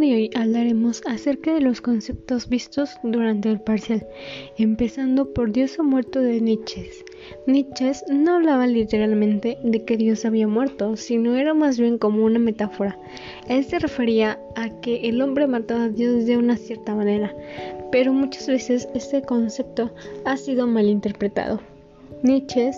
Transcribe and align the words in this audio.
de 0.00 0.14
hoy 0.14 0.30
hablaremos 0.34 1.02
acerca 1.04 1.52
de 1.52 1.60
los 1.60 1.82
conceptos 1.82 2.48
vistos 2.48 2.96
durante 3.02 3.50
el 3.50 3.60
parcial, 3.60 4.06
empezando 4.56 5.34
por 5.34 5.52
Dios 5.52 5.78
ha 5.78 5.82
muerto 5.82 6.20
de 6.20 6.40
Nietzsche. 6.40 6.88
Nietzsche 7.46 7.92
no 8.10 8.36
hablaba 8.36 8.66
literalmente 8.66 9.58
de 9.62 9.84
que 9.84 9.98
Dios 9.98 10.24
había 10.24 10.48
muerto, 10.48 10.96
sino 10.96 11.36
era 11.36 11.52
más 11.52 11.78
bien 11.78 11.98
como 11.98 12.24
una 12.24 12.38
metáfora. 12.38 12.98
Él 13.46 13.62
se 13.64 13.78
refería 13.78 14.40
a 14.56 14.70
que 14.80 15.08
el 15.08 15.20
hombre 15.20 15.46
mataba 15.46 15.84
a 15.84 15.88
Dios 15.90 16.24
de 16.24 16.38
una 16.38 16.56
cierta 16.56 16.94
manera, 16.94 17.34
pero 17.92 18.14
muchas 18.14 18.46
veces 18.46 18.88
este 18.94 19.20
concepto 19.20 19.92
ha 20.24 20.38
sido 20.38 20.66
malinterpretado. 20.66 21.60
Nietzsche 22.22 22.70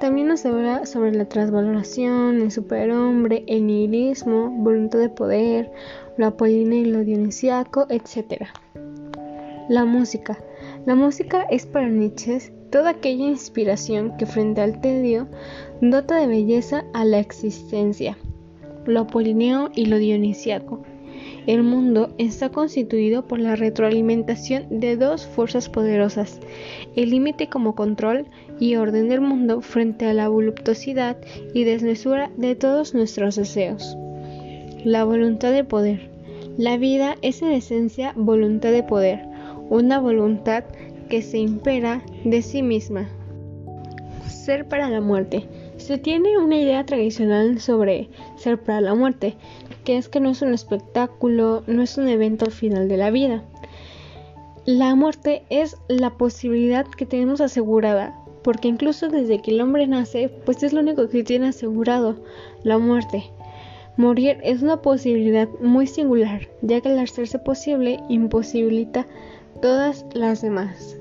también 0.00 0.26
nos 0.26 0.44
habla 0.44 0.84
sobre 0.84 1.12
la 1.12 1.24
transvaloración, 1.24 2.42
el 2.42 2.50
superhombre, 2.50 3.44
el 3.46 3.66
nihilismo, 3.66 4.50
voluntad 4.50 4.98
de 4.98 5.08
poder, 5.08 5.70
lo 6.16 6.26
apolíneo 6.26 6.80
y 6.80 6.84
lo 6.86 7.04
dionisiaco, 7.04 7.86
etc. 7.90 8.46
La 9.68 9.84
música. 9.84 10.38
La 10.84 10.96
música 10.96 11.42
es 11.50 11.64
para 11.64 11.88
Nietzsche 11.88 12.52
toda 12.70 12.90
aquella 12.90 13.24
inspiración 13.24 14.16
que 14.16 14.26
frente 14.26 14.60
al 14.60 14.80
tedio 14.80 15.28
dota 15.80 16.16
de 16.16 16.26
belleza 16.26 16.84
a 16.92 17.04
la 17.04 17.20
existencia, 17.20 18.18
lo 18.84 19.00
apolíneo 19.00 19.70
y 19.74 19.86
lo 19.86 19.98
dionisiaco. 19.98 20.82
El 21.46 21.62
mundo 21.62 22.14
está 22.18 22.50
constituido 22.50 23.26
por 23.26 23.38
la 23.38 23.56
retroalimentación 23.56 24.80
de 24.80 24.96
dos 24.96 25.26
fuerzas 25.26 25.68
poderosas, 25.68 26.40
el 26.94 27.10
límite 27.10 27.48
como 27.48 27.74
control 27.74 28.26
y 28.60 28.76
orden 28.76 29.08
del 29.08 29.20
mundo 29.20 29.60
frente 29.60 30.06
a 30.06 30.14
la 30.14 30.28
voluptuosidad 30.28 31.16
y 31.54 31.64
desmesura 31.64 32.30
de 32.36 32.54
todos 32.54 32.94
nuestros 32.94 33.36
deseos. 33.36 33.96
La 34.84 35.04
voluntad 35.04 35.52
de 35.52 35.64
poder. 35.64 36.10
La 36.56 36.76
vida 36.76 37.16
es 37.22 37.42
en 37.42 37.52
esencia 37.52 38.12
voluntad 38.16 38.72
de 38.72 38.82
poder, 38.82 39.24
una 39.70 40.00
voluntad 40.00 40.64
que 41.08 41.22
se 41.22 41.38
impera 41.38 42.02
de 42.24 42.42
sí 42.42 42.62
misma. 42.62 43.08
Ser 44.26 44.66
para 44.66 44.90
la 44.90 45.00
muerte. 45.00 45.46
Se 45.76 45.98
tiene 45.98 46.38
una 46.38 46.56
idea 46.56 46.84
tradicional 46.84 47.60
sobre 47.60 48.08
ser 48.36 48.60
para 48.60 48.80
la 48.80 48.94
muerte, 48.94 49.36
que 49.84 49.96
es 49.96 50.08
que 50.08 50.20
no 50.20 50.30
es 50.30 50.42
un 50.42 50.52
espectáculo, 50.52 51.62
no 51.66 51.82
es 51.82 51.96
un 51.96 52.08
evento 52.08 52.44
al 52.44 52.52
final 52.52 52.88
de 52.88 52.96
la 52.96 53.10
vida. 53.10 53.44
La 54.66 54.94
muerte 54.94 55.44
es 55.48 55.76
la 55.88 56.10
posibilidad 56.10 56.86
que 56.86 57.06
tenemos 57.06 57.40
asegurada, 57.40 58.14
porque 58.42 58.68
incluso 58.68 59.08
desde 59.08 59.40
que 59.40 59.52
el 59.52 59.60
hombre 59.60 59.86
nace, 59.86 60.28
pues 60.28 60.62
es 60.62 60.72
lo 60.72 60.80
único 60.80 61.08
que 61.08 61.24
tiene 61.24 61.48
asegurado, 61.48 62.16
la 62.62 62.78
muerte. 62.78 63.24
Morir 63.96 64.38
es 64.44 64.62
una 64.62 64.80
posibilidad 64.80 65.48
muy 65.60 65.86
singular, 65.86 66.48
ya 66.62 66.80
que 66.80 66.88
al 66.88 66.98
hacerse 67.00 67.38
posible 67.38 68.00
imposibilita 68.08 69.06
todas 69.60 70.06
las 70.14 70.40
demás. 70.40 70.96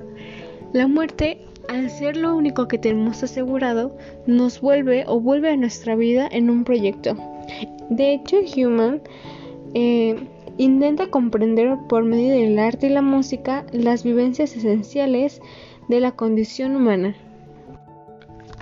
La 0.73 0.87
muerte, 0.87 1.39
al 1.69 1.89
ser 1.89 2.17
lo 2.17 2.35
único 2.35 2.67
que 2.67 2.79
tenemos 2.79 3.21
asegurado, 3.23 3.95
nos 4.25 4.61
vuelve 4.61 5.05
o 5.07 5.19
vuelve 5.19 5.51
a 5.51 5.57
nuestra 5.57 5.95
vida 5.95 6.27
en 6.31 6.49
un 6.49 6.63
proyecto. 6.63 7.15
De 7.89 8.13
hecho, 8.13 8.37
Human 8.55 9.01
eh, 9.73 10.15
intenta 10.57 11.07
comprender 11.07 11.77
por 11.87 12.03
medio 12.03 12.33
del 12.33 12.57
arte 12.57 12.87
y 12.87 12.89
la 12.89 13.01
música 13.01 13.65
las 13.71 14.03
vivencias 14.03 14.55
esenciales 14.55 15.39
de 15.87 15.99
la 15.99 16.13
condición 16.13 16.75
humana. 16.75 17.15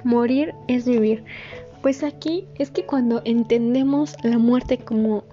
Morir 0.06 0.53
es 0.67 0.86
vivir. 0.86 1.23
Pues 1.81 2.03
aquí 2.03 2.45
es 2.59 2.70
que 2.70 2.86
cuando 2.86 3.23
entendemos 3.25 4.16
la 4.22 4.38
muerte 4.38 4.78
como 4.78 5.23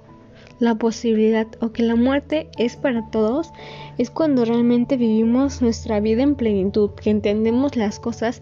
la 0.60 0.76
posibilidad 0.76 1.46
o 1.60 1.72
que 1.72 1.82
la 1.82 1.94
muerte 1.94 2.48
es 2.56 2.76
para 2.76 3.10
todos, 3.10 3.52
es 3.98 4.10
cuando 4.10 4.46
realmente 4.46 4.96
vivimos 4.96 5.60
nuestra 5.60 6.00
vida 6.00 6.22
en 6.22 6.36
plenitud, 6.36 6.90
que 6.92 7.10
entendemos 7.10 7.76
las 7.76 8.00
cosas 8.00 8.40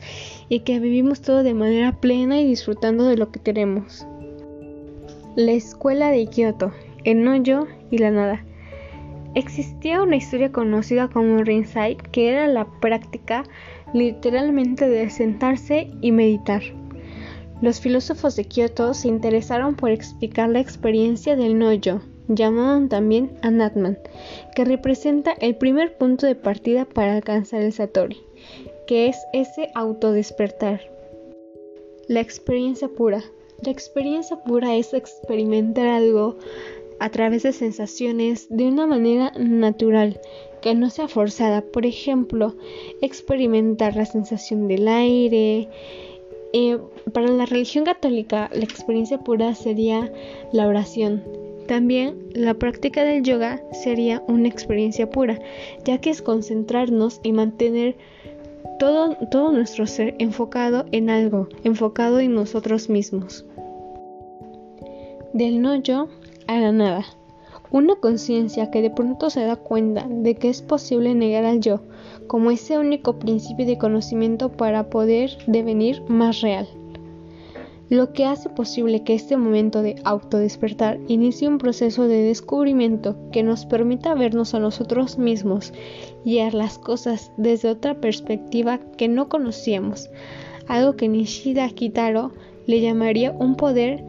y 0.48 0.60
que 0.60 0.78
vivimos 0.78 1.20
todo 1.20 1.42
de 1.42 1.54
manera 1.54 1.98
plena 1.98 2.40
y 2.40 2.46
disfrutando 2.46 3.06
de 3.06 3.16
lo 3.16 3.32
que 3.32 3.40
queremos. 3.40 4.06
La 5.34 5.50
escuela 5.50 6.12
de 6.12 6.28
Kioto, 6.28 6.70
el 7.02 7.24
no-yo 7.24 7.66
y 7.90 7.98
la 7.98 8.12
nada. 8.12 8.44
Existía 9.34 10.02
una 10.02 10.16
historia 10.16 10.50
conocida 10.50 11.08
como 11.08 11.42
Rinzai, 11.44 11.96
que 11.96 12.30
era 12.30 12.48
la 12.48 12.66
práctica 12.80 13.44
literalmente 13.92 14.88
de 14.88 15.08
sentarse 15.10 15.90
y 16.00 16.12
meditar. 16.12 16.62
Los 17.60 17.80
filósofos 17.80 18.36
de 18.36 18.44
Kioto 18.44 18.94
se 18.94 19.08
interesaron 19.08 19.76
por 19.76 19.90
explicar 19.90 20.48
la 20.48 20.60
experiencia 20.60 21.36
del 21.36 21.58
no-yo, 21.58 22.00
llamaban 22.28 22.88
también 22.88 23.32
Anatman, 23.42 23.98
que 24.56 24.64
representa 24.64 25.32
el 25.40 25.56
primer 25.56 25.96
punto 25.98 26.26
de 26.26 26.34
partida 26.34 26.84
para 26.84 27.14
alcanzar 27.14 27.62
el 27.62 27.72
Satori, 27.72 28.16
que 28.86 29.08
es 29.08 29.16
ese 29.32 29.70
autodespertar. 29.74 30.80
La 32.08 32.20
experiencia 32.20 32.88
pura. 32.88 33.22
La 33.62 33.70
experiencia 33.70 34.42
pura 34.42 34.74
es 34.74 34.94
experimentar 34.94 35.86
algo 35.86 36.38
a 37.00 37.08
través 37.10 37.42
de 37.42 37.52
sensaciones 37.52 38.46
de 38.50 38.68
una 38.68 38.86
manera 38.86 39.32
natural, 39.36 40.20
que 40.62 40.74
no 40.74 40.90
sea 40.90 41.08
forzada. 41.08 41.62
Por 41.62 41.86
ejemplo, 41.86 42.54
experimentar 43.00 43.96
la 43.96 44.04
sensación 44.04 44.68
del 44.68 44.86
aire. 44.86 45.68
Eh, 46.52 46.78
para 47.12 47.28
la 47.28 47.46
religión 47.46 47.84
católica, 47.84 48.50
la 48.52 48.64
experiencia 48.64 49.18
pura 49.18 49.54
sería 49.54 50.12
la 50.52 50.68
oración. 50.68 51.24
También 51.66 52.28
la 52.34 52.54
práctica 52.54 53.04
del 53.04 53.22
yoga 53.22 53.62
sería 53.72 54.22
una 54.26 54.48
experiencia 54.48 55.08
pura, 55.08 55.38
ya 55.84 55.98
que 55.98 56.10
es 56.10 56.20
concentrarnos 56.20 57.20
y 57.22 57.32
mantener 57.32 57.96
todo, 58.78 59.16
todo 59.30 59.52
nuestro 59.52 59.86
ser 59.86 60.16
enfocado 60.18 60.84
en 60.90 61.10
algo, 61.10 61.48
enfocado 61.64 62.18
en 62.18 62.34
nosotros 62.34 62.88
mismos 62.88 63.46
del 65.32 65.62
no 65.62 65.76
yo 65.76 66.08
a 66.50 66.58
la 66.58 66.72
nada. 66.72 67.04
Una 67.70 67.94
conciencia 67.94 68.72
que 68.72 68.82
de 68.82 68.90
pronto 68.90 69.30
se 69.30 69.42
da 69.42 69.54
cuenta 69.54 70.08
de 70.08 70.34
que 70.34 70.48
es 70.48 70.62
posible 70.62 71.14
negar 71.14 71.44
al 71.44 71.60
yo 71.60 71.80
como 72.26 72.50
ese 72.50 72.76
único 72.76 73.20
principio 73.20 73.66
de 73.66 73.78
conocimiento 73.78 74.50
para 74.50 74.90
poder 74.90 75.30
devenir 75.46 76.02
más 76.08 76.40
real. 76.40 76.68
Lo 77.88 78.12
que 78.12 78.24
hace 78.24 78.48
posible 78.48 79.04
que 79.04 79.14
este 79.14 79.36
momento 79.36 79.82
de 79.82 79.96
autodespertar 80.04 80.98
inicie 81.06 81.46
un 81.46 81.58
proceso 81.58 82.08
de 82.08 82.22
descubrimiento 82.22 83.16
que 83.30 83.44
nos 83.44 83.64
permita 83.64 84.14
vernos 84.14 84.52
a 84.54 84.58
nosotros 84.58 85.18
mismos 85.18 85.72
y 86.24 86.40
a 86.40 86.50
las 86.50 86.78
cosas 86.78 87.30
desde 87.36 87.68
otra 87.68 88.00
perspectiva 88.00 88.78
que 88.96 89.06
no 89.06 89.28
conocíamos, 89.28 90.10
algo 90.66 90.96
que 90.96 91.08
Nishida 91.08 91.68
Kitaro 91.68 92.32
le 92.66 92.80
llamaría 92.80 93.30
un 93.30 93.54
poder 93.56 94.04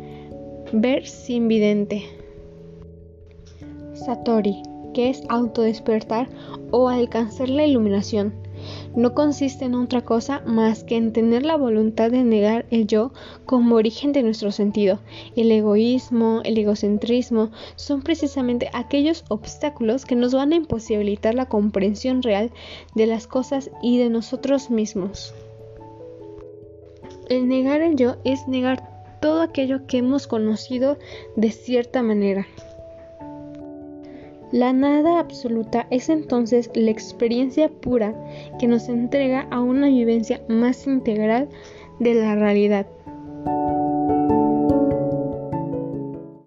Ver 0.74 1.06
sin 1.06 1.50
vidente. 1.50 2.21
Satori, 4.06 4.64
que 4.94 5.10
es 5.10 5.24
autodespertar 5.30 6.30
o 6.72 6.90
alcanzar 6.90 7.50
la 7.50 7.66
iluminación, 7.66 8.34
no 8.96 9.14
consiste 9.14 9.66
en 9.66 9.76
otra 9.76 10.02
cosa 10.02 10.42
más 10.46 10.84
que 10.84 10.96
en 10.96 11.14
tener 11.14 11.46
la 11.46 11.56
voluntad 11.56 12.12
de 12.12 12.24
negar 12.24 12.66
el 12.72 12.88
yo 12.88 13.12
como 13.46 13.76
origen 13.76 14.12
de 14.12 14.24
nuestro 14.24 14.52
sentido. 14.52 15.00
El 15.36 15.52
egoísmo, 15.52 16.42
el 16.44 16.58
egocentrismo 16.58 17.52
son 17.76 18.02
precisamente 18.02 18.70
aquellos 18.74 19.24
obstáculos 19.30 20.06
que 20.06 20.16
nos 20.16 20.34
van 20.34 20.52
a 20.52 20.58
imposibilitar 20.58 21.36
la 21.36 21.48
comprensión 21.48 22.22
real 22.22 22.52
de 22.96 23.08
las 23.08 23.28
cosas 23.28 23.72
y 23.82 23.98
de 23.98 24.10
nosotros 24.10 24.70
mismos. 24.70 25.34
El 27.30 27.48
negar 27.48 27.82
el 27.82 27.96
yo 27.96 28.18
es 28.26 28.48
negar 28.48 29.20
todo 29.22 29.42
aquello 29.42 29.86
que 29.88 30.00
hemos 30.00 30.28
conocido 30.28 30.98
de 31.36 31.52
cierta 31.52 32.02
manera. 32.04 32.46
La 34.52 34.74
nada 34.74 35.20
absoluta 35.20 35.88
es 35.92 36.10
entonces 36.10 36.70
la 36.74 36.92
experiencia 36.92 37.70
pura 37.70 38.14
que 38.60 38.68
nos 38.68 38.90
entrega 38.90 39.48
a 39.50 39.62
una 39.62 39.88
vivencia 39.88 40.42
más 40.50 40.88
integral 40.88 41.48
de 42.00 42.16
la 42.16 42.36
realidad. 42.36 42.86